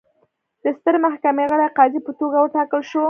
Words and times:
د 0.63 0.65
سترې 0.77 0.99
محکمې 1.05 1.43
غړي 1.51 1.67
قاضي 1.77 1.99
په 2.05 2.11
توګه 2.19 2.37
وټاکل 2.39 2.81
شو. 2.89 2.99